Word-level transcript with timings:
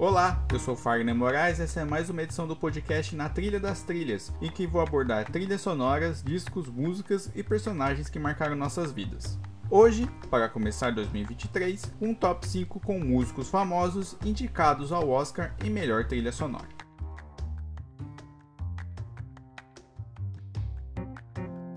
Olá, 0.00 0.42
eu 0.50 0.58
sou 0.58 0.74
Fagner 0.74 1.14
Moraes 1.14 1.58
e 1.58 1.62
essa 1.62 1.80
é 1.80 1.84
mais 1.84 2.08
uma 2.08 2.22
edição 2.22 2.48
do 2.48 2.56
podcast 2.56 3.14
Na 3.14 3.28
Trilha 3.28 3.60
das 3.60 3.82
Trilhas, 3.82 4.32
em 4.40 4.50
que 4.50 4.66
vou 4.66 4.80
abordar 4.80 5.30
trilhas 5.30 5.60
sonoras, 5.60 6.22
discos, 6.22 6.70
músicas 6.70 7.30
e 7.34 7.42
personagens 7.42 8.08
que 8.08 8.18
marcaram 8.18 8.56
nossas 8.56 8.92
vidas. 8.92 9.38
Hoje, 9.68 10.08
para 10.30 10.48
começar 10.48 10.90
2023, 10.92 11.92
um 12.00 12.14
top 12.14 12.48
5 12.48 12.80
com 12.80 12.98
músicos 12.98 13.50
famosos 13.50 14.16
indicados 14.24 14.90
ao 14.90 15.06
Oscar 15.06 15.54
em 15.62 15.68
melhor 15.68 16.06
trilha 16.06 16.32
sonora. 16.32 16.80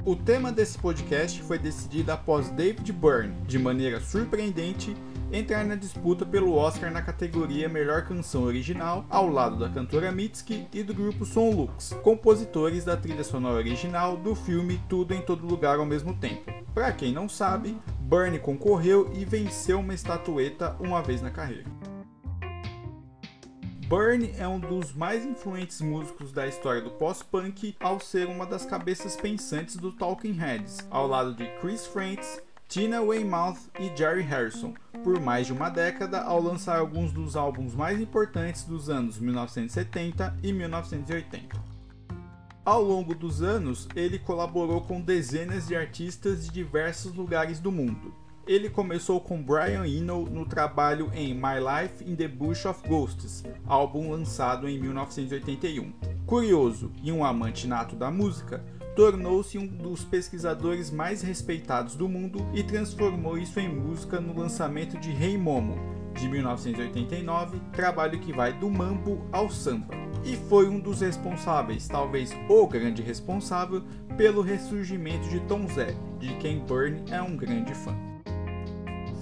O 0.05 0.15
tema 0.15 0.49
desse 0.49 0.77
podcast 0.77 1.43
foi 1.43 1.59
decidido 1.59 2.13
após 2.13 2.49
David 2.51 2.89
Byrne, 2.93 3.35
de 3.45 3.59
maneira 3.59 3.99
surpreendente, 3.99 4.95
entrar 5.33 5.65
na 5.65 5.73
disputa 5.73 6.23
pelo 6.23 6.53
Oscar 6.53 6.91
na 6.91 7.01
categoria 7.01 7.67
Melhor 7.67 8.03
Canção 8.03 8.43
Original, 8.43 9.03
ao 9.09 9.27
lado 9.27 9.57
da 9.57 9.67
cantora 9.67 10.11
Mitski 10.11 10.67
e 10.71 10.83
do 10.83 10.93
grupo 10.93 11.25
Son 11.25 11.49
Lux, 11.49 11.91
compositores 12.03 12.85
da 12.85 12.95
trilha 12.95 13.23
sonora 13.23 13.57
original 13.57 14.15
do 14.15 14.35
filme 14.35 14.79
Tudo 14.87 15.11
em 15.11 15.21
Todo 15.21 15.47
Lugar 15.47 15.79
ao 15.79 15.85
mesmo 15.87 16.13
tempo. 16.13 16.51
Para 16.71 16.91
quem 16.91 17.11
não 17.11 17.27
sabe, 17.27 17.75
Byrne 18.01 18.37
concorreu 18.37 19.11
e 19.15 19.25
venceu 19.25 19.79
uma 19.79 19.95
estatueta 19.95 20.77
uma 20.79 21.01
vez 21.01 21.19
na 21.19 21.31
carreira. 21.31 21.65
Byrne 23.87 24.33
é 24.37 24.47
um 24.47 24.59
dos 24.59 24.93
mais 24.93 25.25
influentes 25.25 25.81
músicos 25.81 26.31
da 26.31 26.47
história 26.47 26.81
do 26.81 26.91
pós-punk 26.91 27.75
ao 27.79 27.99
ser 27.99 28.27
uma 28.27 28.45
das 28.45 28.65
cabeças 28.65 29.15
pensantes 29.15 29.77
do 29.77 29.91
Talking 29.91 30.33
Heads, 30.33 30.77
ao 30.91 31.07
lado 31.07 31.33
de 31.33 31.45
Chris 31.59 31.85
Frantz, 31.87 32.41
Tina 32.73 33.03
Weymouth 33.03 33.69
e 33.79 33.95
Jerry 33.95 34.23
Harrison, 34.23 34.73
por 35.03 35.19
mais 35.19 35.45
de 35.45 35.53
uma 35.53 35.69
década 35.69 36.23
ao 36.23 36.41
lançar 36.41 36.79
alguns 36.79 37.11
dos 37.11 37.35
álbuns 37.35 37.75
mais 37.75 38.01
importantes 38.01 38.63
dos 38.63 38.89
anos 38.89 39.19
1970 39.19 40.35
e 40.41 40.51
1980. 40.51 41.55
Ao 42.65 42.81
longo 42.81 43.13
dos 43.13 43.43
anos, 43.43 43.87
ele 43.95 44.17
colaborou 44.17 44.81
com 44.81 44.99
dezenas 44.99 45.67
de 45.67 45.75
artistas 45.75 46.45
de 46.45 46.51
diversos 46.51 47.13
lugares 47.13 47.59
do 47.59 47.71
mundo. 47.71 48.11
Ele 48.47 48.71
começou 48.71 49.21
com 49.21 49.43
Brian 49.43 49.85
Eno 49.85 50.25
no 50.25 50.43
trabalho 50.43 51.11
em 51.13 51.31
My 51.31 51.59
Life 51.59 52.03
in 52.03 52.15
the 52.15 52.27
Bush 52.27 52.65
of 52.65 52.81
Ghosts, 52.87 53.43
álbum 53.67 54.09
lançado 54.09 54.67
em 54.67 54.79
1981. 54.79 55.93
Curioso 56.25 56.91
e 57.03 57.11
um 57.11 57.23
amante 57.23 57.67
nato 57.67 57.95
da 57.95 58.09
música, 58.09 58.65
tornou-se 58.95 59.57
um 59.57 59.65
dos 59.65 60.03
pesquisadores 60.03 60.91
mais 60.91 61.21
respeitados 61.21 61.95
do 61.95 62.07
mundo 62.07 62.45
e 62.53 62.63
transformou 62.63 63.37
isso 63.37 63.59
em 63.59 63.67
música 63.67 64.19
no 64.19 64.37
lançamento 64.37 64.99
de 64.99 65.11
Rei 65.11 65.31
hey 65.31 65.37
Momo, 65.37 65.75
de 66.13 66.27
1989, 66.27 67.59
trabalho 67.71 68.19
que 68.19 68.31
vai 68.31 68.53
do 68.53 68.69
mambo 68.69 69.25
ao 69.31 69.49
samba. 69.49 69.95
E 70.23 70.35
foi 70.47 70.69
um 70.69 70.79
dos 70.79 71.01
responsáveis, 71.01 71.87
talvez 71.87 72.31
o 72.47 72.67
grande 72.67 73.01
responsável, 73.01 73.83
pelo 74.15 74.41
ressurgimento 74.41 75.27
de 75.27 75.39
Tom 75.41 75.67
Zé, 75.67 75.95
de 76.19 76.33
quem 76.37 76.63
Byrne 76.63 77.03
é 77.11 77.21
um 77.21 77.35
grande 77.35 77.73
fã. 77.73 78.12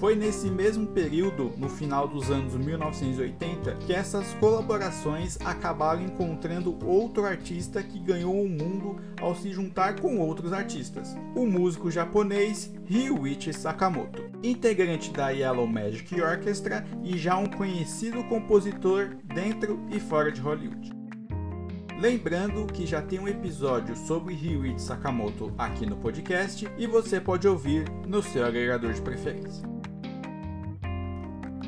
Foi 0.02 0.16
nesse 0.16 0.50
mesmo 0.50 0.88
período, 0.88 1.54
no 1.60 1.70
final 1.70 2.08
dos 2.08 2.32
anos 2.32 2.56
1980, 2.56 3.76
que 3.86 3.94
essas 3.94 4.34
colaborações 4.40 5.38
acabaram 5.46 6.02
encontrando 6.02 6.76
outro 6.84 7.24
artista 7.24 7.84
que 7.84 8.00
ganhou 8.00 8.34
o 8.34 8.50
mundo 8.50 9.00
ao 9.22 9.36
se 9.36 9.52
juntar 9.52 10.00
com 10.00 10.18
outros 10.18 10.54
artistas, 10.54 11.16
o 11.36 11.46
músico 11.46 11.92
japonês 11.92 12.74
Ryuichi 12.84 13.54
Sakamoto, 13.54 14.24
integrante 14.42 15.12
da 15.12 15.30
Yellow 15.30 15.68
Magic 15.68 16.20
Orchestra 16.20 16.84
e 17.04 17.16
já 17.16 17.38
um 17.38 17.46
conhecido 17.46 18.24
compositor 18.24 19.16
dentro 19.24 19.80
e 19.92 20.00
fora 20.00 20.32
de 20.32 20.42
Hollywood. 20.42 20.90
Lembrando 22.00 22.66
que 22.66 22.88
já 22.88 23.04
tem 23.04 23.20
um 23.20 23.28
episódio 23.28 23.96
sobre 23.96 24.34
Ryuichi 24.34 24.82
Sakamoto 24.82 25.54
aqui 25.60 25.86
no 25.86 25.98
podcast 25.98 26.68
e 26.76 26.88
você 26.88 27.22
pode 27.22 27.48
ouvir 27.48 27.88
no 28.08 28.24
seu 28.24 28.44
agregador 28.44 28.94
de 28.94 29.02
preferência. 29.04 29.71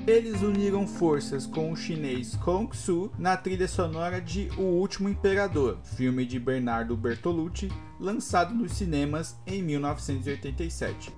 Eles 0.06 0.42
uniram 0.42 0.86
forças 0.86 1.48
com 1.48 1.72
o 1.72 1.78
chinês 1.78 2.36
Kong 2.36 2.76
Su 2.76 3.10
na 3.18 3.38
trilha 3.38 3.70
sonora 3.70 4.20
de 4.20 4.50
O 4.58 4.64
Último 4.64 5.08
Imperador, 5.08 5.78
filme 5.82 6.26
de 6.26 6.38
Bernardo 6.38 6.98
Bertolucci, 6.98 7.72
lançado 8.02 8.54
nos 8.54 8.74
cinemas 8.74 9.40
em 9.48 9.64
1987. 9.64 11.14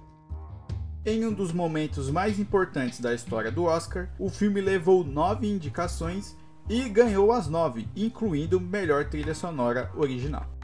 Em 1.03 1.25
um 1.25 1.33
dos 1.33 1.51
momentos 1.51 2.11
mais 2.11 2.39
importantes 2.39 2.99
da 2.99 3.11
história 3.11 3.51
do 3.51 3.63
Oscar, 3.63 4.07
o 4.19 4.29
filme 4.29 4.61
levou 4.61 5.03
nove 5.03 5.47
indicações 5.47 6.37
e 6.69 6.87
ganhou 6.87 7.31
as 7.31 7.47
nove, 7.47 7.87
incluindo 7.95 8.61
melhor 8.61 9.05
trilha 9.05 9.33
sonora 9.33 9.91
original. 9.95 10.54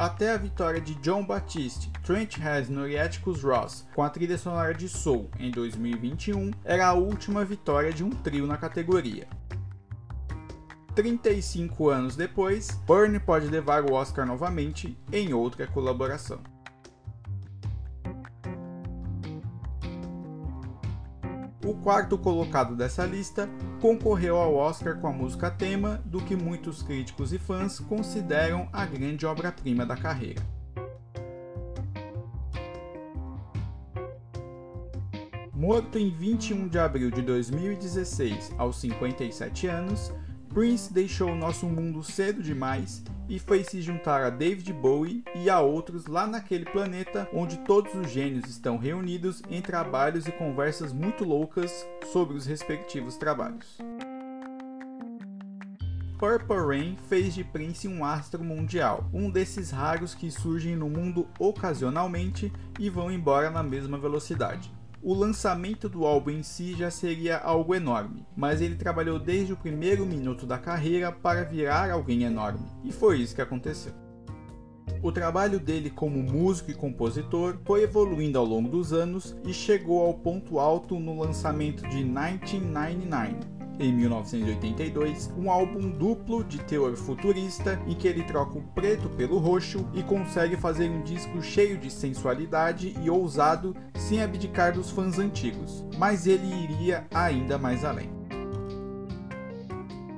Até 0.00 0.32
a 0.32 0.38
vitória 0.38 0.80
de 0.80 0.94
John 0.94 1.26
Batiste, 1.26 1.92
Trent 2.02 2.38
Reznor 2.38 2.88
e 2.88 2.98
Atticus 2.98 3.42
Ross 3.42 3.86
com 3.94 4.02
a 4.02 4.08
trilha 4.08 4.38
sonora 4.38 4.72
de 4.72 4.88
Soul 4.88 5.28
em 5.38 5.50
2021 5.50 6.52
era 6.64 6.86
a 6.86 6.94
última 6.94 7.44
vitória 7.44 7.92
de 7.92 8.02
um 8.02 8.08
trio 8.08 8.46
na 8.46 8.56
categoria. 8.56 9.28
35 10.94 11.90
anos 11.90 12.16
depois, 12.16 12.70
Byrne 12.86 13.20
pode 13.20 13.48
levar 13.48 13.84
o 13.84 13.92
Oscar 13.92 14.24
novamente 14.24 14.96
em 15.12 15.34
outra 15.34 15.66
colaboração. 15.66 16.40
O 21.70 21.74
quarto 21.74 22.18
colocado 22.18 22.74
dessa 22.74 23.06
lista 23.06 23.48
concorreu 23.80 24.36
ao 24.36 24.56
Oscar 24.56 24.98
com 24.98 25.06
a 25.06 25.12
música 25.12 25.48
tema 25.48 26.02
do 26.04 26.20
que 26.20 26.34
muitos 26.34 26.82
críticos 26.82 27.32
e 27.32 27.38
fãs 27.38 27.78
consideram 27.78 28.68
a 28.72 28.84
grande 28.84 29.24
obra-prima 29.24 29.86
da 29.86 29.96
carreira. 29.96 30.42
Morto 35.54 35.96
em 35.96 36.10
21 36.10 36.66
de 36.66 36.76
abril 36.76 37.08
de 37.08 37.22
2016, 37.22 38.52
aos 38.58 38.80
57 38.80 39.68
anos, 39.68 40.12
Prince 40.48 40.92
deixou 40.92 41.30
o 41.30 41.36
nosso 41.36 41.66
mundo 41.66 42.02
cedo 42.02 42.42
demais 42.42 43.04
e 43.30 43.38
foi 43.38 43.62
se 43.62 43.80
juntar 43.80 44.24
a 44.24 44.28
David 44.28 44.72
Bowie 44.72 45.22
e 45.36 45.48
a 45.48 45.60
outros 45.60 46.06
lá 46.06 46.26
naquele 46.26 46.64
planeta 46.64 47.28
onde 47.32 47.58
todos 47.58 47.94
os 47.94 48.10
gênios 48.10 48.50
estão 48.50 48.76
reunidos 48.76 49.40
em 49.48 49.62
trabalhos 49.62 50.26
e 50.26 50.32
conversas 50.32 50.92
muito 50.92 51.24
loucas 51.24 51.86
sobre 52.12 52.36
os 52.36 52.44
respectivos 52.44 53.16
trabalhos. 53.16 53.78
Purple 56.18 56.58
Rain 56.58 56.96
fez 57.08 57.32
de 57.32 57.44
Prince 57.44 57.88
um 57.88 58.04
astro 58.04 58.44
mundial, 58.44 59.08
um 59.14 59.30
desses 59.30 59.70
raros 59.70 60.12
que 60.12 60.30
surgem 60.30 60.76
no 60.76 60.90
mundo 60.90 61.26
ocasionalmente 61.38 62.52
e 62.78 62.90
vão 62.90 63.10
embora 63.10 63.48
na 63.48 63.62
mesma 63.62 63.96
velocidade. 63.96 64.70
O 65.02 65.14
lançamento 65.14 65.88
do 65.88 66.04
álbum 66.04 66.30
em 66.30 66.42
si 66.42 66.74
já 66.74 66.90
seria 66.90 67.38
algo 67.38 67.74
enorme, 67.74 68.26
mas 68.36 68.60
ele 68.60 68.74
trabalhou 68.74 69.18
desde 69.18 69.50
o 69.50 69.56
primeiro 69.56 70.04
minuto 70.04 70.44
da 70.44 70.58
carreira 70.58 71.10
para 71.10 71.42
virar 71.42 71.90
alguém 71.90 72.24
enorme, 72.24 72.66
e 72.84 72.92
foi 72.92 73.18
isso 73.18 73.34
que 73.34 73.40
aconteceu. 73.40 73.94
O 75.02 75.10
trabalho 75.10 75.58
dele 75.58 75.88
como 75.88 76.22
músico 76.22 76.70
e 76.70 76.74
compositor 76.74 77.56
foi 77.64 77.84
evoluindo 77.84 78.38
ao 78.38 78.44
longo 78.44 78.68
dos 78.68 78.92
anos 78.92 79.34
e 79.46 79.54
chegou 79.54 80.02
ao 80.04 80.12
ponto 80.12 80.58
alto 80.58 81.00
no 81.00 81.18
lançamento 81.18 81.88
de 81.88 82.04
1999, 82.04 83.36
em 83.80 83.92
1982, 83.92 85.32
um 85.38 85.50
álbum 85.50 85.90
duplo 85.90 86.44
de 86.44 86.58
teor 86.58 86.94
futurista 86.94 87.80
em 87.86 87.94
que 87.94 88.06
ele 88.06 88.22
troca 88.22 88.58
o 88.58 88.62
preto 88.62 89.08
pelo 89.08 89.38
roxo 89.38 89.88
e 89.94 90.02
consegue 90.02 90.56
fazer 90.56 90.90
um 90.90 91.02
disco 91.02 91.42
cheio 91.42 91.78
de 91.78 91.90
sensualidade 91.90 92.94
e 93.02 93.08
ousado 93.08 93.74
sem 93.94 94.22
abdicar 94.22 94.74
dos 94.74 94.90
fãs 94.90 95.18
antigos, 95.18 95.82
mas 95.96 96.26
ele 96.26 96.46
iria 96.62 97.06
ainda 97.12 97.56
mais 97.56 97.82
além. 97.84 98.10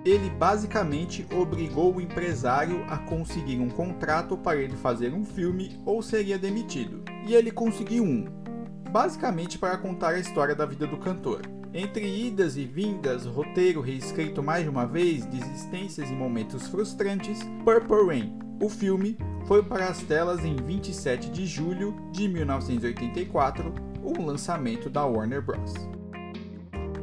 Ele 0.05 0.29
basicamente 0.31 1.25
obrigou 1.33 1.95
o 1.95 2.01
empresário 2.01 2.85
a 2.89 2.99
conseguir 2.99 3.61
um 3.61 3.69
contrato 3.69 4.37
para 4.37 4.61
ele 4.61 4.77
fazer 4.77 5.15
um 5.15 5.25
filme 5.25 5.81
ou 5.87 6.03
seria 6.03 6.37
demitido, 6.37 7.05
e 7.25 7.35
ele 7.35 7.53
conseguiu 7.53 8.03
um, 8.03 8.25
basicamente 8.91 9.57
para 9.57 9.79
contar 9.79 10.15
a 10.15 10.19
história 10.19 10.57
da 10.57 10.67
vida 10.67 10.89
do 10.89 10.97
cantor. 10.97 11.43
Entre 11.75 12.07
idas 12.07 12.59
e 12.59 12.65
vindas, 12.65 13.25
roteiro 13.25 13.81
reescrito 13.81 14.43
mais 14.43 14.65
de 14.65 14.69
uma 14.69 14.87
vez, 14.87 15.25
desistências 15.25 16.11
e 16.11 16.13
momentos 16.13 16.69
frustrantes, 16.69 17.39
Purple 17.65 18.07
Rain, 18.07 18.39
o 18.61 18.69
filme, 18.69 19.17
foi 19.47 19.63
para 19.63 19.89
as 19.89 20.03
telas 20.03 20.45
em 20.45 20.55
27 20.55 21.31
de 21.31 21.47
julho 21.47 21.97
de 22.13 22.29
1984, 22.29 23.73
um 24.05 24.27
lançamento 24.27 24.91
da 24.91 25.07
Warner 25.07 25.41
Bros. 25.41 25.73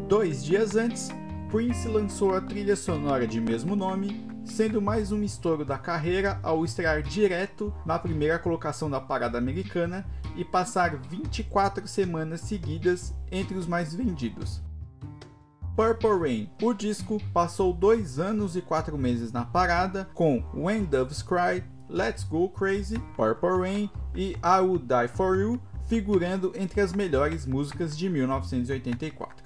Dois 0.08 0.46
dias 0.46 0.76
antes, 0.76 1.10
Prince 1.50 1.88
lançou 1.88 2.36
a 2.36 2.42
trilha 2.42 2.76
sonora 2.76 3.26
de 3.26 3.42
mesmo 3.42 3.76
nome, 3.76 4.29
sendo 4.50 4.82
mais 4.82 5.12
um 5.12 5.24
estouro 5.24 5.64
da 5.64 5.78
carreira 5.78 6.40
ao 6.44 6.66
estrear 6.66 7.02
direto 7.02 7.74
na 7.86 7.98
primeira 7.98 8.40
colocação 8.40 8.90
da 8.90 9.00
parada 9.00 9.38
americana 9.38 10.06
e 10.36 10.44
passar 10.44 10.98
24 10.98 11.88
semanas 11.88 12.42
seguidas 12.42 13.14
entre 13.32 13.58
os 13.58 13.66
mais 13.66 13.94
vendidos. 13.94 14.62
Purple 15.76 16.20
Rain. 16.20 16.50
O 16.62 16.74
disco 16.74 17.22
passou 17.34 17.72
dois 17.72 18.20
anos 18.20 18.58
e 18.58 18.62
quatro 18.62 18.98
meses 18.98 19.32
na 19.32 19.46
parada 19.46 20.10
com 20.14 20.44
When 20.54 20.84
Doves 20.84 21.22
Cry, 21.22 21.64
Let's 21.88 22.24
Go 22.24 22.50
Crazy, 22.50 23.00
Purple 23.16 23.62
Rain 23.62 23.90
e 24.14 24.36
I 24.44 24.60
Would 24.62 24.86
Die 24.86 25.08
For 25.08 25.38
You, 25.38 25.62
figurando 25.88 26.52
entre 26.56 26.82
as 26.82 26.92
melhores 26.92 27.46
músicas 27.46 27.98
de 27.98 28.10
1984. 28.10 29.39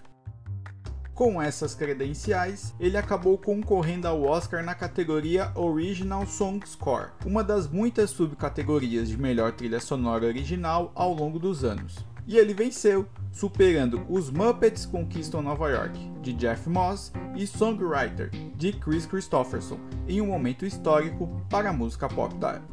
Com 1.14 1.40
essas 1.40 1.76
credenciais, 1.76 2.74
ele 2.80 2.98
acabou 2.98 3.38
concorrendo 3.38 4.08
ao 4.08 4.24
Oscar 4.24 4.64
na 4.64 4.74
categoria 4.74 5.52
Original 5.54 6.26
Song 6.26 6.60
Score, 6.68 7.12
uma 7.24 7.44
das 7.44 7.68
muitas 7.68 8.10
subcategorias 8.10 9.10
de 9.10 9.18
melhor 9.18 9.52
trilha 9.52 9.80
sonora 9.80 10.26
original 10.26 10.92
ao 10.96 11.14
longo 11.14 11.38
dos 11.38 11.64
anos. 11.64 12.04
E 12.26 12.36
ele 12.36 12.54
venceu, 12.54 13.08
superando 13.32 14.04
Os 14.10 14.32
Muppets 14.32 14.88
Conquistam 14.88 15.44
Nova 15.44 15.70
York, 15.70 16.00
de 16.22 16.34
Jeff 16.34 16.68
Moss, 16.68 17.12
e 17.36 17.46
Songwriter, 17.46 18.32
de 18.56 18.74
Chris 18.74 19.06
Christopherson, 19.06 19.78
em 20.08 20.20
um 20.20 20.28
momento 20.28 20.66
histórico 20.66 21.30
para 21.48 21.70
a 21.70 21.74
música 21.74 22.08
pop 22.08 22.34
da 22.38 22.54
época. 22.54 22.73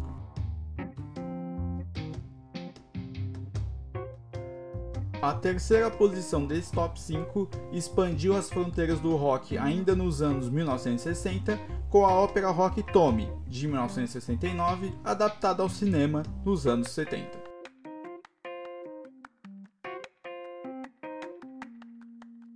A 5.23 5.35
terceira 5.35 5.91
posição 5.91 6.47
desse 6.47 6.73
top 6.73 6.99
5 6.99 7.47
expandiu 7.73 8.35
as 8.35 8.49
fronteiras 8.49 9.01
do 9.01 9.17
rock 9.17 9.59
ainda 9.59 9.95
nos 9.95 10.23
anos 10.23 10.49
1960 10.49 11.61
com 11.91 12.07
a 12.07 12.15
ópera 12.15 12.49
rock 12.49 12.83
Tommy, 12.91 13.31
de 13.47 13.69
1969, 13.69 14.95
adaptada 15.05 15.63
ao 15.63 15.69
cinema 15.69 16.23
nos 16.43 16.67
anos 16.67 16.89
70. 16.93 17.39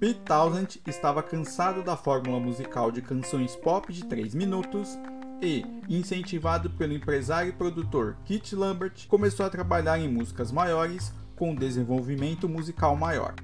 Pete 0.00 0.20
Townshend 0.20 0.80
estava 0.86 1.22
cansado 1.22 1.82
da 1.82 1.98
fórmula 1.98 2.40
musical 2.40 2.90
de 2.90 3.02
canções 3.02 3.54
pop 3.56 3.92
de 3.92 4.06
3 4.06 4.34
minutos 4.34 4.98
e, 5.42 5.66
incentivado 5.86 6.70
pelo 6.70 6.94
empresário 6.94 7.50
e 7.50 7.52
produtor 7.52 8.16
Kit 8.24 8.56
Lambert, 8.56 9.06
começou 9.06 9.44
a 9.44 9.50
trabalhar 9.50 9.98
em 9.98 10.08
músicas 10.08 10.50
maiores 10.50 11.12
com 11.36 11.54
desenvolvimento 11.54 12.48
musical 12.48 12.96
maior. 12.96 13.34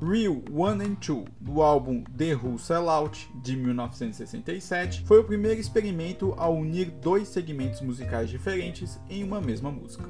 Real 0.00 0.42
One 0.52 0.84
and 0.84 0.94
Two, 0.96 1.24
do 1.40 1.62
álbum 1.62 2.02
The 2.16 2.34
Who 2.34 2.58
Sellout, 2.58 3.30
de 3.42 3.56
1967, 3.56 5.04
foi 5.06 5.20
o 5.20 5.24
primeiro 5.24 5.60
experimento 5.60 6.34
a 6.36 6.48
unir 6.48 6.90
dois 6.90 7.28
segmentos 7.28 7.80
musicais 7.80 8.28
diferentes 8.28 9.00
em 9.08 9.22
uma 9.22 9.40
mesma 9.40 9.70
música. 9.70 10.08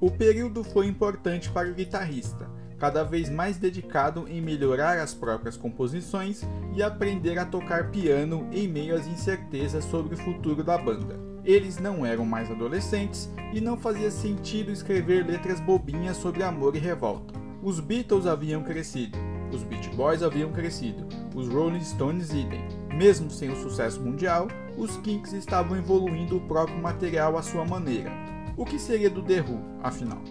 O 0.00 0.10
período 0.10 0.64
foi 0.64 0.86
importante 0.86 1.50
para 1.50 1.68
o 1.68 1.74
guitarrista, 1.74 2.50
cada 2.78 3.04
vez 3.04 3.28
mais 3.28 3.58
dedicado 3.58 4.26
em 4.26 4.40
melhorar 4.40 4.98
as 4.98 5.12
próprias 5.12 5.56
composições 5.56 6.42
e 6.74 6.82
aprender 6.82 7.38
a 7.38 7.44
tocar 7.44 7.90
piano 7.90 8.48
em 8.50 8.66
meio 8.66 8.96
às 8.96 9.06
incertezas 9.06 9.84
sobre 9.84 10.14
o 10.14 10.18
futuro 10.18 10.64
da 10.64 10.78
banda. 10.78 11.29
Eles 11.44 11.78
não 11.78 12.04
eram 12.04 12.24
mais 12.24 12.50
adolescentes 12.50 13.30
e 13.52 13.60
não 13.60 13.76
fazia 13.76 14.10
sentido 14.10 14.70
escrever 14.70 15.26
letras 15.26 15.60
bobinhas 15.60 16.16
sobre 16.16 16.42
amor 16.42 16.76
e 16.76 16.78
revolta. 16.78 17.34
Os 17.62 17.80
Beatles 17.80 18.26
haviam 18.26 18.62
crescido, 18.62 19.18
os 19.52 19.62
Beach 19.62 19.88
Boys 19.90 20.22
haviam 20.22 20.52
crescido, 20.52 21.06
os 21.34 21.48
Rolling 21.48 21.82
Stones 21.82 22.30
idem. 22.32 22.64
Mesmo 22.94 23.30
sem 23.30 23.50
o 23.50 23.56
sucesso 23.56 24.00
mundial, 24.00 24.48
os 24.76 24.96
Kinks 24.98 25.32
estavam 25.32 25.76
evoluindo 25.76 26.36
o 26.36 26.40
próprio 26.40 26.78
material 26.78 27.36
à 27.36 27.42
sua 27.42 27.64
maneira. 27.64 28.10
O 28.56 28.64
que 28.64 28.78
seria 28.78 29.10
do 29.10 29.22
The 29.22 29.40
Who, 29.40 29.60
afinal? 29.82 30.22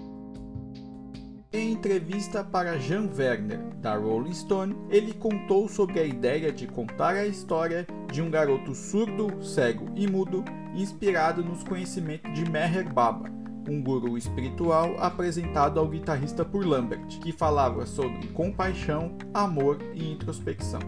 Em 1.52 1.72
entrevista 1.72 2.44
para 2.44 2.78
Jan 2.78 3.10
Werner, 3.18 3.60
da 3.78 3.96
Rolling 3.98 4.34
Stone, 4.34 4.76
ele 4.90 5.14
contou 5.14 5.68
sobre 5.68 6.00
a 6.00 6.04
ideia 6.04 6.52
de 6.52 6.68
contar 6.68 7.16
a 7.16 7.26
história 7.26 7.88
de 8.12 8.22
um 8.22 8.30
garoto 8.30 8.76
surdo, 8.76 9.44
cego 9.44 9.88
e 9.96 10.08
mudo 10.08 10.44
inspirado 10.76 11.44
nos 11.44 11.64
conhecimentos 11.64 12.34
de 12.34 12.50
Meher 12.50 12.92
Baba, 12.92 13.30
um 13.68 13.82
guru 13.82 14.18
espiritual 14.18 14.96
apresentado 15.00 15.80
ao 15.80 15.88
guitarrista 15.88 16.44
por 16.44 16.66
Lambert, 16.66 17.20
que 17.20 17.32
falava 17.32 17.86
sobre 17.86 18.28
compaixão, 18.28 19.18
amor 19.34 19.78
e 19.94 20.12
introspecção. 20.12 20.80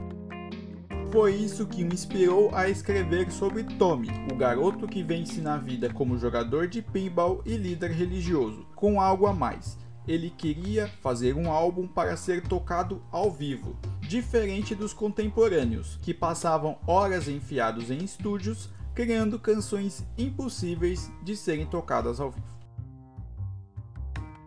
Foi 1.11 1.35
isso 1.35 1.67
que 1.67 1.83
o 1.83 1.93
inspirou 1.93 2.55
a 2.55 2.69
escrever 2.69 3.29
sobre 3.31 3.63
Tommy, 3.63 4.07
o 4.31 4.35
garoto 4.35 4.87
que 4.87 5.03
vence 5.03 5.41
na 5.41 5.57
vida 5.57 5.93
como 5.93 6.17
jogador 6.17 6.67
de 6.67 6.81
pinball 6.81 7.41
e 7.45 7.57
líder 7.57 7.91
religioso, 7.91 8.65
com 8.75 9.01
algo 9.01 9.27
a 9.27 9.33
mais. 9.33 9.77
Ele 10.07 10.29
queria 10.29 10.87
fazer 11.01 11.35
um 11.35 11.51
álbum 11.51 11.85
para 11.85 12.15
ser 12.15 12.41
tocado 12.41 13.03
ao 13.11 13.29
vivo, 13.29 13.75
diferente 13.99 14.73
dos 14.73 14.93
contemporâneos, 14.93 15.99
que 16.01 16.13
passavam 16.13 16.77
horas 16.87 17.27
enfiados 17.27 17.91
em 17.91 17.97
estúdios 17.97 18.69
criando 19.01 19.39
canções 19.39 20.05
impossíveis 20.15 21.11
de 21.23 21.35
serem 21.35 21.65
tocadas 21.65 22.19
ao 22.19 22.29
vivo. 22.29 22.45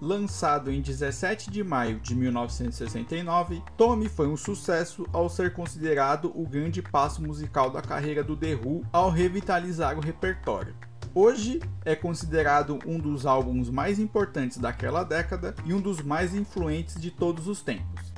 Lançado 0.01 0.71
em 0.71 0.81
17 0.81 1.51
de 1.51 1.65
maio 1.65 1.99
de 1.99 2.15
1969, 2.15 3.61
Tommy 3.77 4.09
foi 4.09 4.29
um 4.29 4.37
sucesso 4.37 5.09
ao 5.12 5.29
ser 5.29 5.53
considerado 5.53 6.31
o 6.37 6.47
grande 6.47 6.81
passo 6.81 7.21
musical 7.21 7.69
da 7.69 7.83
carreira 7.83 8.23
do 8.23 8.37
The 8.37 8.55
Who 8.55 8.87
ao 8.93 9.11
revitalizar 9.11 9.99
o 9.99 10.01
repertório. 10.01 10.77
Hoje 11.12 11.61
é 11.85 11.97
considerado 11.97 12.79
um 12.87 13.01
dos 13.01 13.27
álbuns 13.27 13.69
mais 13.69 13.99
importantes 13.99 14.59
daquela 14.59 15.03
década 15.03 15.53
e 15.65 15.75
um 15.75 15.81
dos 15.81 16.01
mais 16.01 16.33
influentes 16.33 16.95
de 16.95 17.11
todos 17.11 17.49
os 17.49 17.61
tempos. 17.61 18.12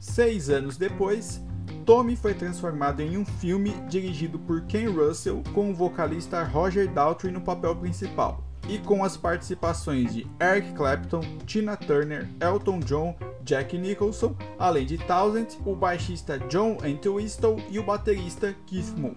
Seis 0.00 0.48
anos 0.48 0.78
depois, 0.78 1.42
Tommy 1.88 2.16
foi 2.16 2.34
transformado 2.34 3.00
em 3.00 3.16
um 3.16 3.24
filme 3.24 3.70
dirigido 3.88 4.38
por 4.38 4.60
Ken 4.66 4.90
Russell 4.90 5.42
com 5.54 5.70
o 5.70 5.74
vocalista 5.74 6.44
Roger 6.44 6.86
Daltrey 6.86 7.32
no 7.32 7.40
papel 7.40 7.74
principal 7.74 8.44
e 8.68 8.76
com 8.76 9.02
as 9.02 9.16
participações 9.16 10.12
de 10.12 10.26
Eric 10.38 10.74
Clapton, 10.74 11.22
Tina 11.46 11.78
Turner, 11.78 12.28
Elton 12.42 12.80
John, 12.80 13.16
Jack 13.42 13.78
Nicholson, 13.78 14.36
além 14.58 14.84
de 14.84 14.98
Townsend, 14.98 15.58
o 15.64 15.74
baixista 15.74 16.38
John 16.40 16.76
Entwistle 16.84 17.56
e 17.70 17.78
o 17.78 17.82
baterista 17.82 18.54
Keith 18.66 18.94
Moon. 18.94 19.14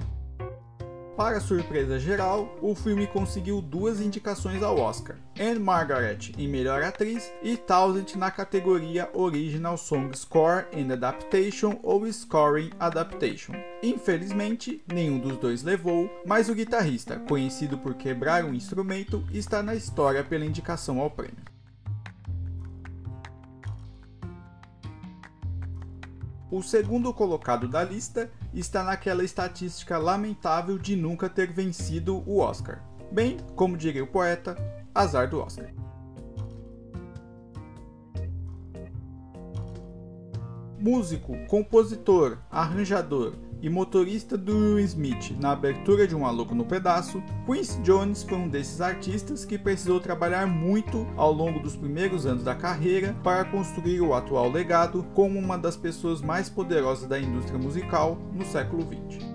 Para 1.22 1.40
surpresa 1.40 2.00
geral, 2.00 2.58
o 2.64 2.74
filme 2.74 3.06
conseguiu 3.06 3.62
duas 3.62 4.02
indicações 4.02 4.64
ao 4.64 4.80
Oscar: 4.80 5.18
Anne 5.40 5.60
Margaret 5.60 6.32
em 6.36 6.48
Melhor 6.48 6.82
Atriz 6.82 7.32
e 7.44 7.56
Townsend 7.56 8.18
na 8.18 8.32
categoria 8.32 9.08
Original 9.14 9.78
Song 9.78 10.18
Score 10.18 10.66
and 10.76 10.92
Adaptation 10.92 11.80
ou 11.84 12.12
Scoring 12.12 12.72
Adaptation. 12.80 13.54
Infelizmente, 13.84 14.84
nenhum 14.92 15.20
dos 15.20 15.38
dois 15.38 15.62
levou, 15.62 16.10
mas 16.26 16.50
o 16.50 16.56
guitarrista, 16.56 17.20
conhecido 17.30 17.78
por 17.78 17.94
quebrar 17.94 18.44
um 18.44 18.56
instrumento, 18.56 19.24
está 19.32 19.62
na 19.62 19.76
história 19.76 20.24
pela 20.24 20.44
indicação 20.44 21.00
ao 21.00 21.12
prêmio. 21.12 21.51
O 26.52 26.62
segundo 26.62 27.14
colocado 27.14 27.66
da 27.66 27.82
lista 27.82 28.30
está 28.54 28.84
naquela 28.84 29.24
estatística 29.24 29.98
lamentável 29.98 30.78
de 30.78 30.98
nunca 30.98 31.30
ter 31.30 31.50
vencido 31.54 32.22
o 32.28 32.40
Oscar. 32.40 32.84
Bem, 33.10 33.38
como 33.56 33.78
diria 33.78 34.04
o 34.04 34.08
poeta, 34.08 34.58
azar 34.94 35.30
do 35.30 35.40
Oscar. 35.40 35.74
Músico, 40.78 41.38
compositor, 41.48 42.38
arranjador, 42.52 43.34
e 43.62 43.70
motorista 43.70 44.38
do 44.38 44.76
Will 44.76 44.80
Smith 44.80 45.36
na 45.40 45.52
abertura 45.52 46.08
de 46.08 46.16
Um 46.16 46.22
Maluco 46.22 46.56
no 46.56 46.66
Pedaço, 46.66 47.22
Quincy 47.46 47.82
Jones 47.82 48.24
foi 48.24 48.38
um 48.38 48.48
desses 48.48 48.82
artistas 48.82 49.46
que 49.46 49.58
precisou 49.58 50.00
trabalhar 50.00 50.48
muito 50.48 51.08
ao 51.16 51.32
longo 51.32 51.60
dos 51.60 51.76
primeiros 51.76 52.26
anos 52.26 52.44
da 52.44 52.56
carreira 52.56 53.16
para 53.24 53.46
construir 53.46 54.02
o 54.02 54.14
atual 54.14 54.50
legado 54.50 55.06
como 55.14 55.38
uma 55.38 55.58
das 55.58 55.78
pessoas 55.78 56.22
mais 56.22 56.50
poderosas 56.50 57.08
da 57.08 57.20
indústria 57.20 57.60
musical 57.60 58.18
no 58.34 58.46
século 58.46 58.84
XX. 58.84 59.31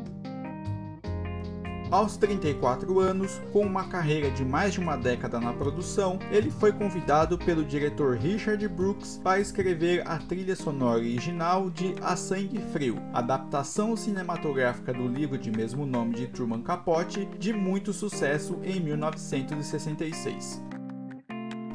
Aos 1.97 2.19
34 2.19 3.01
anos, 3.01 3.41
com 3.55 3.61
uma 3.61 3.89
carreira 3.89 4.31
de 4.31 4.45
mais 4.45 4.75
de 4.75 4.81
uma 4.81 4.97
década 4.97 5.41
na 5.41 5.51
produção, 5.55 6.19
ele 6.31 6.51
foi 6.51 6.71
convidado 6.71 7.39
pelo 7.39 7.65
diretor 7.65 8.19
Richard 8.19 8.69
Brooks 8.69 9.19
para 9.25 9.41
escrever 9.41 10.07
a 10.07 10.19
trilha 10.19 10.55
sonora 10.55 10.99
original 10.99 11.71
de 11.71 11.95
A 12.03 12.15
Sangue 12.15 12.61
Frio, 12.71 13.03
adaptação 13.15 13.97
cinematográfica 13.97 14.93
do 14.93 15.09
livro 15.09 15.39
de 15.39 15.51
mesmo 15.51 15.87
nome 15.87 16.17
de 16.17 16.27
Truman 16.27 16.61
Capote, 16.61 17.25
de 17.39 17.55
muito 17.55 17.95
sucesso 17.95 18.59
em 18.63 18.79
1966. 18.79 20.66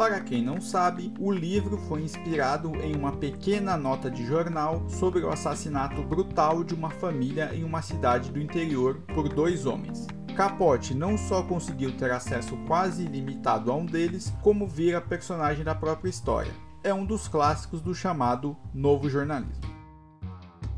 Para 0.01 0.19
quem 0.19 0.41
não 0.41 0.59
sabe, 0.59 1.13
o 1.19 1.31
livro 1.31 1.77
foi 1.77 2.01
inspirado 2.01 2.75
em 2.77 2.95
uma 2.95 3.11
pequena 3.11 3.77
nota 3.77 4.09
de 4.09 4.25
jornal 4.25 4.83
sobre 4.89 5.19
o 5.19 5.29
assassinato 5.29 6.01
brutal 6.01 6.63
de 6.63 6.73
uma 6.73 6.89
família 6.89 7.53
em 7.53 7.63
uma 7.63 7.83
cidade 7.83 8.31
do 8.31 8.41
interior 8.41 9.03
por 9.13 9.29
dois 9.29 9.67
homens. 9.67 10.07
Capote 10.35 10.95
não 10.95 11.19
só 11.19 11.43
conseguiu 11.43 11.95
ter 11.95 12.09
acesso 12.09 12.57
quase 12.65 13.03
ilimitado 13.03 13.71
a 13.71 13.75
um 13.75 13.85
deles, 13.85 14.33
como 14.41 14.67
vira 14.67 14.99
personagem 14.99 15.63
da 15.63 15.75
própria 15.75 16.09
história. 16.09 16.51
É 16.83 16.91
um 16.91 17.05
dos 17.05 17.27
clássicos 17.27 17.79
do 17.79 17.93
chamado 17.93 18.57
novo 18.73 19.07
jornalismo. 19.07 19.70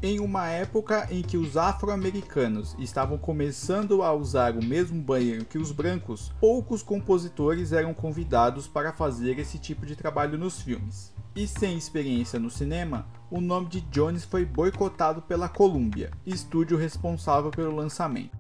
Em 0.06 0.20
uma 0.20 0.50
época 0.50 1.08
em 1.10 1.22
que 1.22 1.38
os 1.38 1.56
afro-americanos 1.56 2.76
estavam 2.78 3.18
começando 3.18 4.04
a 4.04 4.14
usar 4.14 4.54
o 4.58 4.62
mesmo 4.62 5.02
banheiro 5.02 5.46
que 5.46 5.58
os 5.58 5.72
brancos, 5.72 6.30
poucos 6.42 6.84
compositores 6.84 7.72
eram 7.72 7.94
convidados 7.94 8.68
para 8.68 8.92
fazer 8.92 9.40
esse 9.40 9.58
tipo 9.58 9.86
de 9.86 9.96
trabalho 9.96 10.38
nos 10.38 10.62
filmes. 10.62 11.14
E 11.34 11.48
sem 11.48 11.78
experiência 11.78 12.38
no 12.38 12.50
cinema, 12.50 13.08
o 13.32 13.40
nome 13.40 13.68
de 13.68 13.80
Jones 13.80 14.26
foi 14.26 14.44
boicotado 14.44 15.22
pela 15.22 15.48
Columbia, 15.48 16.12
estúdio 16.26 16.78
responsável 16.78 17.50
pelo 17.50 17.74
lançamento. 17.74 18.38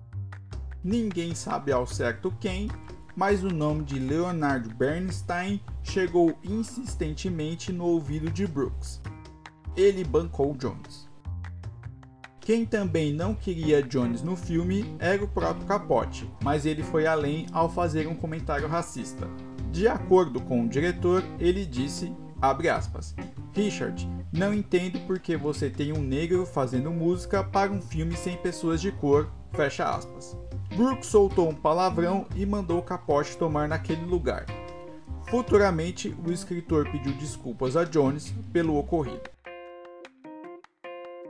Ninguém 0.84 1.34
sabe 1.34 1.72
ao 1.72 1.88
certo 1.88 2.30
quem, 2.42 2.70
mas 3.16 3.42
o 3.42 3.48
nome 3.48 3.86
de 3.86 4.00
Leonard 4.00 4.68
Bernstein 4.76 5.62
chegou 5.82 6.38
insistentemente 6.44 7.72
no 7.72 7.86
ouvido 7.86 8.30
de 8.30 8.46
Brooks. 8.46 9.00
Ele 9.78 10.04
bancou 10.04 10.54
Jones. 10.58 11.13
Quem 12.46 12.66
também 12.66 13.14
não 13.14 13.34
queria 13.34 13.82
Jones 13.82 14.22
no 14.22 14.36
filme 14.36 14.94
era 15.00 15.24
o 15.24 15.28
próprio 15.30 15.66
Capote, 15.66 16.30
mas 16.44 16.66
ele 16.66 16.84
foi 16.84 17.08
além 17.08 17.46
ao 17.54 17.70
fazer 17.70 18.06
um 18.06 18.14
comentário 18.14 18.68
racista. 18.68 19.30
De 19.72 19.88
acordo 19.88 20.42
com 20.42 20.62
o 20.62 20.68
diretor, 20.68 21.24
ele 21.40 21.66
disse, 21.66 22.12
aspas, 22.42 23.16
Richard, 23.54 24.06
não 24.30 24.54
entendo 24.54 25.00
porque 25.08 25.38
você 25.38 25.70
tem 25.70 25.94
um 25.94 26.02
negro 26.02 26.46
fazendo 26.46 26.92
música 26.92 27.42
para 27.46 27.72
um 27.72 27.82
filme 27.82 28.18
sem 28.18 28.36
pessoas 28.36 28.82
de 28.82 28.92
cor, 28.92 29.32
fecha 29.54 29.86
aspas. 29.86 30.38
Brooks 30.76 31.08
soltou 31.08 31.50
um 31.50 31.56
palavrão 31.56 32.26
e 32.36 32.46
mandou 32.46 32.82
Capote 32.82 33.38
tomar 33.38 33.70
naquele 33.70 34.04
lugar. 34.04 34.46
Futuramente, 35.30 36.14
o 36.28 36.30
escritor 36.30 36.92
pediu 36.92 37.14
desculpas 37.14 37.78
a 37.78 37.86
Jones 37.86 38.34
pelo 38.52 38.78
ocorrido. 38.78 39.33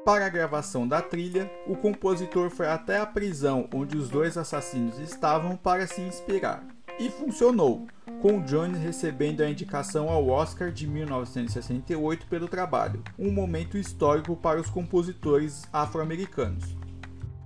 Para 0.05 0.25
a 0.25 0.29
gravação 0.29 0.85
da 0.85 1.01
trilha, 1.01 1.49
o 1.65 1.77
compositor 1.77 2.49
foi 2.49 2.67
até 2.67 2.99
a 2.99 3.05
prisão 3.05 3.69
onde 3.73 3.97
os 3.97 4.09
dois 4.09 4.37
assassinos 4.37 4.99
estavam 4.99 5.55
para 5.55 5.87
se 5.87 6.01
inspirar. 6.01 6.61
E 6.99 7.09
funcionou, 7.09 7.87
com 8.21 8.41
Jones 8.41 8.79
recebendo 8.79 9.39
a 9.39 9.49
indicação 9.49 10.09
ao 10.09 10.27
Oscar 10.27 10.73
de 10.73 10.85
1968 10.85 12.27
pelo 12.27 12.49
trabalho, 12.49 13.01
um 13.17 13.31
momento 13.31 13.77
histórico 13.77 14.35
para 14.35 14.59
os 14.59 14.69
compositores 14.69 15.63
afro-americanos. 15.71 16.75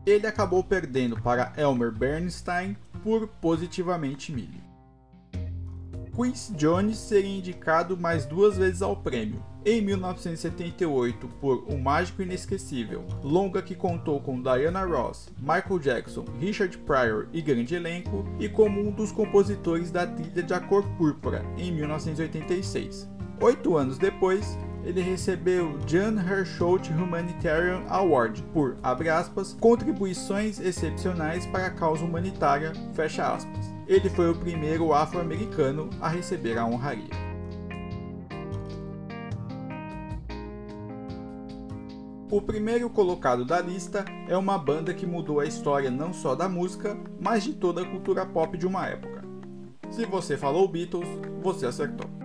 Ele 0.03 0.25
acabou 0.25 0.63
perdendo 0.63 1.21
para 1.21 1.53
Elmer 1.57 1.91
Bernstein 1.91 2.75
por 3.03 3.27
Positivamente 3.27 4.31
Millie. 4.31 4.66
Quincy 6.17 6.51
Jones 6.53 6.97
seria 6.97 7.37
indicado 7.37 7.95
mais 7.95 8.25
duas 8.25 8.57
vezes 8.57 8.81
ao 8.81 8.95
prêmio. 8.95 9.39
Em 9.63 9.79
1978 9.81 11.27
por 11.39 11.63
O 11.71 11.77
Mágico 11.77 12.23
Inesquecível, 12.23 13.05
longa 13.21 13.61
que 13.61 13.75
contou 13.75 14.19
com 14.19 14.41
Diana 14.41 14.83
Ross, 14.83 15.29
Michael 15.37 15.77
Jackson, 15.77 16.25
Richard 16.39 16.75
Pryor 16.79 17.27
e 17.31 17.39
grande 17.39 17.75
elenco, 17.75 18.25
e 18.39 18.49
como 18.49 18.81
um 18.81 18.89
dos 18.89 19.11
compositores 19.11 19.91
da 19.91 20.07
trilha 20.07 20.41
de 20.41 20.53
A 20.55 20.59
Cor 20.59 20.83
Púrpura, 20.97 21.45
em 21.55 21.71
1986. 21.71 23.07
Oito 23.39 23.77
anos 23.77 23.99
depois, 23.99 24.57
ele 24.83 25.01
recebeu 25.01 25.69
o 25.69 25.87
Jan 25.87 26.15
Herschelt 26.19 26.89
Humanitarian 26.89 27.83
Award 27.89 28.41
por, 28.51 28.75
aspas, 28.81 29.55
contribuições 29.59 30.59
excepcionais 30.59 31.45
para 31.45 31.67
a 31.67 31.71
causa 31.71 32.03
humanitária. 32.03 32.73
Ele 33.87 34.09
foi 34.09 34.29
o 34.29 34.35
primeiro 34.35 34.93
afro-americano 34.93 35.89
a 36.01 36.09
receber 36.09 36.57
a 36.57 36.65
honraria. 36.65 37.27
O 42.29 42.41
primeiro 42.41 42.89
colocado 42.89 43.45
da 43.45 43.61
lista 43.61 44.03
é 44.27 44.35
uma 44.35 44.57
banda 44.57 44.93
que 44.93 45.05
mudou 45.05 45.39
a 45.39 45.45
história 45.45 45.89
não 45.89 46.11
só 46.11 46.35
da 46.35 46.49
música, 46.49 46.97
mas 47.21 47.45
de 47.45 47.53
toda 47.53 47.81
a 47.81 47.89
cultura 47.89 48.25
pop 48.25 48.57
de 48.57 48.67
uma 48.67 48.85
época. 48.85 49.23
Se 49.89 50.05
você 50.05 50.35
falou 50.35 50.67
Beatles, 50.67 51.07
você 51.41 51.65
acertou. 51.65 52.16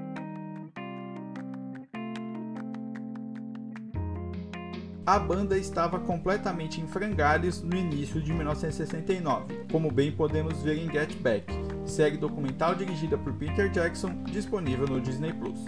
A 5.04 5.18
banda 5.18 5.59
estava 5.59 5.99
completamente 5.99 6.80
em 6.80 6.87
frangalhos 6.87 7.61
no 7.61 7.76
início 7.76 8.23
de 8.23 8.32
1969, 8.32 9.64
como 9.71 9.90
bem 9.90 10.12
podemos 10.12 10.62
ver 10.62 10.78
em 10.78 10.90
Get 10.90 11.16
Back, 11.16 11.52
série 11.85 12.16
documental 12.16 12.75
dirigida 12.75 13.18
por 13.18 13.32
Peter 13.32 13.68
Jackson, 13.68 14.23
disponível 14.25 14.87
no 14.87 15.00
Disney 15.00 15.32
Plus. 15.32 15.59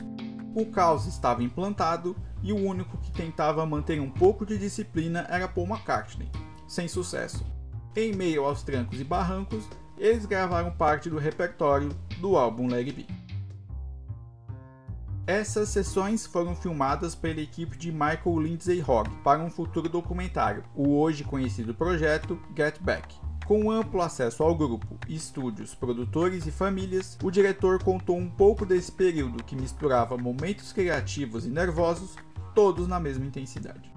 O 0.54 0.66
caos 0.66 1.06
estava 1.06 1.42
implantado 1.42 2.16
e 2.44 2.52
o 2.52 2.56
único 2.56 2.96
que 2.98 3.10
tentava 3.10 3.66
manter 3.66 4.00
um 4.00 4.10
pouco 4.10 4.46
de 4.46 4.56
disciplina 4.56 5.26
era 5.28 5.48
Paul 5.48 5.66
McCartney, 5.66 6.30
sem 6.68 6.86
sucesso. 6.86 7.44
Em 7.96 8.14
meio 8.14 8.44
aos 8.44 8.62
trancos 8.62 9.00
e 9.00 9.04
barrancos, 9.04 9.68
eles 9.98 10.26
gravaram 10.26 10.70
parte 10.70 11.10
do 11.10 11.18
repertório 11.18 11.88
do 12.20 12.36
álbum 12.36 12.68
Let 12.68 12.86
It 12.86 12.92
Be. 12.92 13.23
Essas 15.26 15.70
sessões 15.70 16.26
foram 16.26 16.54
filmadas 16.54 17.14
pela 17.14 17.40
equipe 17.40 17.78
de 17.78 17.90
Michael 17.90 18.40
Lindsay 18.40 18.82
Hogg 18.86 19.08
para 19.22 19.42
um 19.42 19.48
futuro 19.48 19.88
documentário, 19.88 20.64
o 20.74 20.98
hoje 20.98 21.24
conhecido 21.24 21.74
projeto 21.74 22.38
Get 22.54 22.78
Back. 22.82 23.16
Com 23.46 23.70
amplo 23.70 24.02
acesso 24.02 24.42
ao 24.42 24.54
grupo, 24.54 24.98
estúdios, 25.08 25.74
produtores 25.74 26.46
e 26.46 26.50
famílias, 26.50 27.16
o 27.22 27.30
diretor 27.30 27.82
contou 27.82 28.18
um 28.18 28.28
pouco 28.28 28.66
desse 28.66 28.92
período 28.92 29.42
que 29.42 29.56
misturava 29.56 30.18
momentos 30.18 30.74
criativos 30.74 31.46
e 31.46 31.50
nervosos, 31.50 32.16
todos 32.54 32.86
na 32.86 33.00
mesma 33.00 33.24
intensidade. 33.24 33.90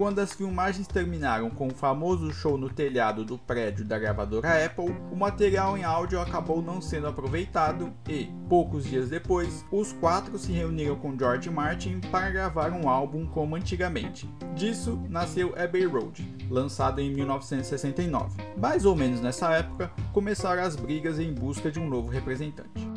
Quando 0.00 0.20
as 0.20 0.32
filmagens 0.32 0.86
terminaram 0.86 1.50
com 1.50 1.68
o 1.68 1.74
famoso 1.74 2.32
show 2.32 2.56
no 2.56 2.70
telhado 2.70 3.22
do 3.22 3.36
prédio 3.36 3.84
da 3.84 3.98
gravadora 3.98 4.64
Apple, 4.64 4.96
o 5.12 5.14
material 5.14 5.76
em 5.76 5.84
áudio 5.84 6.18
acabou 6.18 6.62
não 6.62 6.80
sendo 6.80 7.06
aproveitado 7.06 7.92
e, 8.08 8.30
poucos 8.48 8.84
dias 8.84 9.10
depois, 9.10 9.62
os 9.70 9.92
quatro 9.92 10.38
se 10.38 10.52
reuniram 10.52 10.96
com 10.96 11.18
George 11.18 11.50
Martin 11.50 12.00
para 12.10 12.30
gravar 12.30 12.72
um 12.72 12.88
álbum 12.88 13.26
como 13.26 13.56
antigamente. 13.56 14.26
Disso 14.54 14.98
nasceu 15.06 15.52
Abbey 15.54 15.84
Road, 15.84 16.26
lançado 16.48 16.98
em 17.02 17.12
1969. 17.12 18.42
Mais 18.56 18.86
ou 18.86 18.96
menos 18.96 19.20
nessa 19.20 19.52
época, 19.52 19.92
começaram 20.14 20.62
as 20.62 20.76
brigas 20.76 21.18
em 21.18 21.30
busca 21.30 21.70
de 21.70 21.78
um 21.78 21.86
novo 21.86 22.08
representante. 22.08 22.88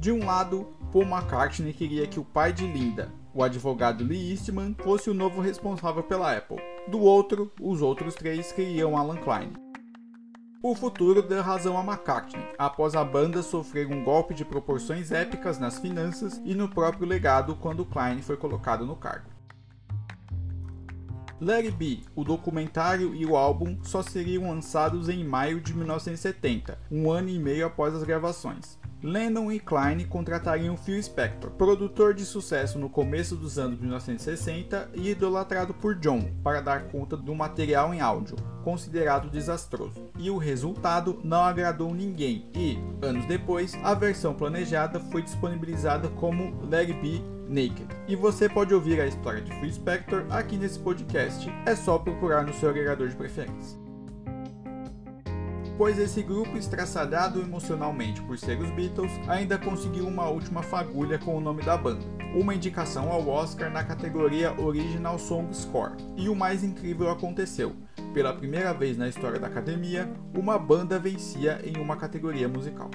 De 0.00 0.10
um 0.10 0.24
lado, 0.24 0.66
Paul 0.90 1.04
McCartney 1.04 1.74
queria 1.74 2.06
que 2.06 2.18
o 2.18 2.24
pai 2.24 2.54
de 2.54 2.66
Linda, 2.66 3.12
o 3.38 3.42
advogado 3.44 4.02
Lee 4.02 4.32
Eastman 4.32 4.74
fosse 4.82 5.08
o 5.08 5.14
novo 5.14 5.40
responsável 5.40 6.02
pela 6.02 6.36
Apple. 6.36 6.58
Do 6.88 6.98
outro, 6.98 7.52
os 7.60 7.80
outros 7.80 8.16
três 8.16 8.50
queriam 8.50 8.98
Alan 8.98 9.18
Klein. 9.18 9.52
O 10.60 10.74
futuro 10.74 11.22
deu 11.22 11.40
razão 11.40 11.78
a 11.78 11.84
McCartney, 11.84 12.44
após 12.58 12.96
a 12.96 13.04
banda 13.04 13.40
sofrer 13.40 13.86
um 13.86 14.02
golpe 14.02 14.34
de 14.34 14.44
proporções 14.44 15.12
épicas 15.12 15.56
nas 15.56 15.78
finanças 15.78 16.42
e 16.44 16.52
no 16.52 16.68
próprio 16.68 17.06
legado 17.06 17.54
quando 17.54 17.86
Klein 17.86 18.20
foi 18.22 18.36
colocado 18.36 18.84
no 18.84 18.96
cargo. 18.96 19.30
Larry 21.40 21.70
B, 21.70 22.00
o 22.16 22.24
documentário 22.24 23.14
e 23.14 23.24
o 23.24 23.36
álbum 23.36 23.78
só 23.84 24.02
seriam 24.02 24.50
lançados 24.50 25.08
em 25.08 25.22
maio 25.22 25.60
de 25.60 25.72
1970, 25.72 26.76
um 26.90 27.08
ano 27.08 27.28
e 27.28 27.38
meio 27.38 27.66
após 27.66 27.94
as 27.94 28.02
gravações. 28.02 28.76
Lennon 29.02 29.52
e 29.52 29.60
Klein 29.60 30.04
contratariam 30.06 30.76
Phil 30.76 31.00
Spector, 31.00 31.50
produtor 31.52 32.14
de 32.14 32.24
sucesso 32.24 32.78
no 32.78 32.90
começo 32.90 33.36
dos 33.36 33.56
anos 33.56 33.78
1960 33.78 34.90
e 34.92 35.10
idolatrado 35.10 35.72
por 35.72 35.94
John, 35.94 36.30
para 36.42 36.60
dar 36.60 36.88
conta 36.88 37.16
do 37.16 37.32
material 37.32 37.94
em 37.94 38.00
áudio, 38.00 38.36
considerado 38.64 39.30
desastroso. 39.30 40.10
E 40.18 40.30
o 40.30 40.36
resultado 40.36 41.20
não 41.22 41.42
agradou 41.42 41.94
ninguém 41.94 42.50
e, 42.54 42.76
anos 43.00 43.24
depois, 43.26 43.78
a 43.84 43.94
versão 43.94 44.34
planejada 44.34 44.98
foi 44.98 45.22
disponibilizada 45.22 46.08
como 46.08 46.58
It 46.72 46.92
Be 46.94 47.22
Naked. 47.48 47.86
E 48.08 48.16
você 48.16 48.48
pode 48.48 48.74
ouvir 48.74 49.00
a 49.00 49.06
história 49.06 49.40
de 49.40 49.52
Phil 49.60 49.72
Spector 49.72 50.26
aqui 50.28 50.56
nesse 50.56 50.78
podcast, 50.78 51.48
é 51.64 51.76
só 51.76 51.98
procurar 51.98 52.44
no 52.44 52.52
seu 52.52 52.68
agregador 52.68 53.08
de 53.08 53.14
preferência 53.14 53.87
pois 55.78 55.96
esse 55.96 56.20
grupo 56.22 56.58
estraçalhado 56.58 57.40
emocionalmente 57.40 58.20
por 58.22 58.36
ser 58.36 58.58
os 58.58 58.68
Beatles 58.72 59.12
ainda 59.28 59.56
conseguiu 59.56 60.08
uma 60.08 60.28
última 60.28 60.60
fagulha 60.60 61.20
com 61.20 61.36
o 61.36 61.40
nome 61.40 61.62
da 61.62 61.76
banda, 61.76 62.04
uma 62.34 62.52
indicação 62.52 63.12
ao 63.12 63.28
Oscar 63.28 63.70
na 63.70 63.84
categoria 63.84 64.52
Original 64.60 65.16
Song 65.20 65.54
Score. 65.54 65.94
E 66.16 66.28
o 66.28 66.34
mais 66.34 66.64
incrível 66.64 67.08
aconteceu. 67.08 67.76
Pela 68.12 68.34
primeira 68.34 68.74
vez 68.74 68.98
na 68.98 69.08
história 69.08 69.38
da 69.38 69.46
academia, 69.46 70.12
uma 70.34 70.58
banda 70.58 70.98
vencia 70.98 71.60
em 71.64 71.80
uma 71.80 71.96
categoria 71.96 72.48
musical. 72.48 72.90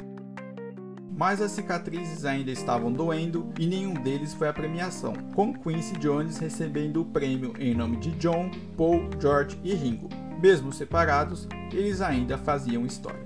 Mas 1.15 1.41
as 1.41 1.51
cicatrizes 1.51 2.25
ainda 2.25 2.51
estavam 2.51 2.91
doendo 2.91 3.47
e 3.57 3.65
nenhum 3.65 3.93
deles 3.93 4.33
foi 4.33 4.49
à 4.49 4.53
premiação, 4.53 5.13
com 5.35 5.53
Quincy 5.53 5.97
Jones 5.99 6.37
recebendo 6.37 7.01
o 7.01 7.05
prêmio 7.05 7.53
em 7.59 7.73
nome 7.73 7.97
de 7.97 8.11
John, 8.13 8.49
Paul, 8.75 9.07
George 9.21 9.57
e 9.63 9.73
Ringo, 9.75 10.09
mesmo 10.43 10.73
separados, 10.73 11.47
eles 11.71 12.01
ainda 12.01 12.37
faziam 12.37 12.85
história. 12.85 13.25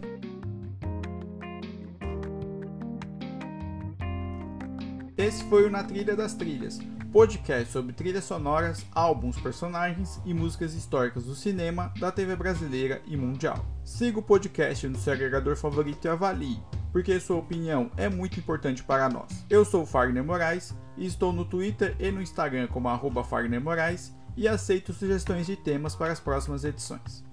Esse 5.18 5.44
foi 5.46 5.66
o 5.66 5.72
Na 5.72 5.84
Trilha 5.84 6.16
das 6.16 6.36
Trilhas, 6.36 6.78
podcast 7.12 7.72
sobre 7.72 7.92
trilhas 7.92 8.24
sonoras, 8.24 8.86
álbuns, 8.94 9.36
personagens 9.40 10.22
e 10.28 10.32
músicas 10.32 10.76
históricas 10.76 11.24
do 11.24 11.34
cinema, 11.34 11.92
da 12.00 12.12
TV 12.12 12.36
brasileira 12.36 13.02
e 13.08 13.18
mundial. 13.18 13.66
Siga 13.84 14.20
o 14.20 14.22
podcast 14.22 14.88
no 14.88 15.00
seu 15.00 15.14
agregador 15.14 15.56
favorito 15.56 16.06
e 16.06 16.10
avalie, 16.10 16.62
porque 16.92 17.20
sua 17.20 17.38
opinião 17.38 17.90
é 17.98 18.08
muito 18.08 18.40
importante 18.40 18.84
para 18.84 19.10
nós. 19.10 19.44
Eu 19.50 19.66
sou 19.66 19.88
Fagner 19.88 20.24
Moraes 20.24 20.72
e 20.96 21.08
estou 21.08 21.34
no 21.34 21.46
Twitter 21.46 21.96
e 22.00 22.12
no 22.12 22.22
Instagram 22.22 22.68
como 22.68 22.90
arroba 22.90 23.24
Fagner 23.24 23.60
Moraes 23.60 24.16
e 24.38 24.48
aceito 24.48 24.94
sugestões 24.94 25.46
de 25.46 25.58
temas 25.58 25.96
para 25.96 26.14
as 26.14 26.20
próximas 26.20 26.64
edições 26.64 27.28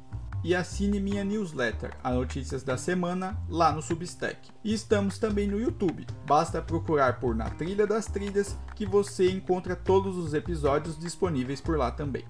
e 0.45 0.55
assine 0.55 1.01
minha 1.01 1.25
newsletter, 1.25 1.91
a 2.05 2.11
Notícias 2.11 2.63
da 2.63 2.77
Semana, 2.77 3.37
lá 3.49 3.73
no 3.73 3.81
Substack. 3.81 4.51
E 4.63 4.75
estamos 4.75 5.19
também 5.19 5.49
no 5.49 5.59
YouTube. 5.59 6.07
Basta 6.27 6.61
procurar 6.61 7.19
por 7.19 7.35
Na 7.35 7.49
Trilha 7.49 7.87
das 7.87 8.05
Trilhas 8.05 8.57
que 8.77 8.85
você 8.85 9.31
encontra 9.31 9.75
todos 9.75 10.19
os 10.19 10.35
episódios 10.35 10.99
disponíveis 10.99 11.63
por 11.63 11.79
lá 11.79 11.91
também. 11.91 12.25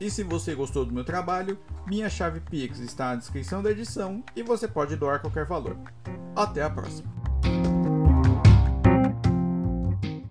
E 0.00 0.10
se 0.10 0.24
você 0.24 0.54
gostou 0.54 0.84
do 0.84 0.92
meu 0.92 1.04
trabalho, 1.04 1.58
minha 1.86 2.10
chave 2.10 2.40
Pix 2.40 2.80
está 2.80 3.10
na 3.10 3.16
descrição 3.16 3.62
da 3.62 3.70
edição 3.70 4.24
e 4.34 4.42
você 4.42 4.66
pode 4.66 4.96
doar 4.96 5.20
qualquer 5.20 5.46
valor. 5.46 5.76
Até 6.34 6.62
a 6.62 6.70
próxima! 6.70 7.19